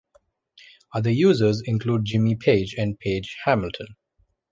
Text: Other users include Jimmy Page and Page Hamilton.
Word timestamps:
Other 0.95 1.11
users 1.11 1.61
include 1.61 2.05
Jimmy 2.05 2.33
Page 2.35 2.73
and 2.75 2.97
Page 2.99 3.37
Hamilton. 3.45 3.95